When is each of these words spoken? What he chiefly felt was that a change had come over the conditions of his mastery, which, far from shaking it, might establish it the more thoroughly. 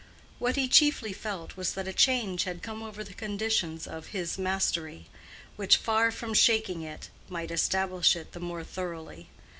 What 0.39 0.55
he 0.55 0.67
chiefly 0.67 1.13
felt 1.13 1.55
was 1.55 1.75
that 1.75 1.87
a 1.87 1.93
change 1.93 2.45
had 2.45 2.63
come 2.63 2.81
over 2.81 3.03
the 3.03 3.13
conditions 3.13 3.85
of 3.85 4.07
his 4.07 4.35
mastery, 4.39 5.05
which, 5.57 5.77
far 5.77 6.09
from 6.09 6.33
shaking 6.33 6.81
it, 6.81 7.11
might 7.29 7.51
establish 7.51 8.15
it 8.15 8.31
the 8.31 8.39
more 8.39 8.63
thoroughly. 8.63 9.29